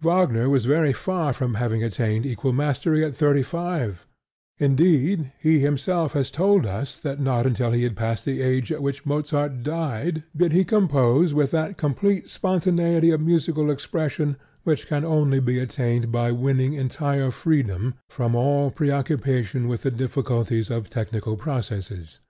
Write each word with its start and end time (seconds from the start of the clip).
Wagner 0.00 0.48
was 0.48 0.64
very 0.64 0.92
far 0.92 1.32
from 1.32 1.54
having 1.54 1.82
attained 1.82 2.24
equal 2.24 2.52
mastery 2.52 3.04
at 3.04 3.16
thirty 3.16 3.42
five: 3.42 4.06
indeed 4.58 5.32
he 5.40 5.58
himself 5.58 6.12
has 6.12 6.30
told 6.30 6.64
us 6.64 7.00
that 7.00 7.18
not 7.18 7.46
until 7.46 7.72
he 7.72 7.82
had 7.82 7.96
passed 7.96 8.24
the 8.24 8.42
age 8.42 8.70
at 8.70 8.80
which 8.80 9.04
Mozart 9.04 9.64
died 9.64 10.22
did 10.36 10.52
he 10.52 10.62
compose 10.64 11.34
with 11.34 11.50
that 11.50 11.76
complete 11.76 12.30
spontaneity 12.30 13.10
of 13.10 13.20
musical 13.20 13.72
expression 13.72 14.36
which 14.62 14.86
can 14.86 15.04
only 15.04 15.40
be 15.40 15.58
attained 15.58 16.12
by 16.12 16.30
winning 16.30 16.74
entire 16.74 17.32
freedom 17.32 17.94
from 18.08 18.36
all 18.36 18.70
preoccupation 18.70 19.66
with 19.66 19.82
the 19.82 19.90
difficulties 19.90 20.70
of 20.70 20.90
technical 20.90 21.36
processes. 21.36 22.20